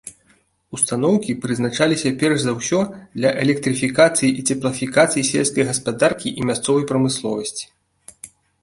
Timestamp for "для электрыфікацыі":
3.19-4.33